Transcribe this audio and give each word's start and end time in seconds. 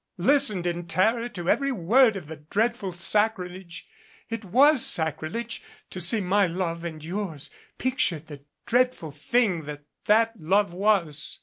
Listened 0.17 0.65
in 0.65 0.87
terror 0.87 1.29
to 1.29 1.47
every 1.47 1.71
word 1.71 2.15
of 2.15 2.25
the 2.25 2.37
dreadful 2.37 2.91
sacrilege. 2.91 3.87
It 4.31 4.43
was 4.43 4.83
sacrilege! 4.83 5.61
to 5.91 6.01
see 6.01 6.21
my 6.21 6.47
love 6.47 6.83
and 6.83 7.03
yours 7.03 7.51
pictured 7.77 8.25
the 8.25 8.41
dreadful 8.65 9.11
thing 9.11 9.65
that 9.65 9.83
that 10.05 10.33
love 10.39 10.73
was. 10.73 11.39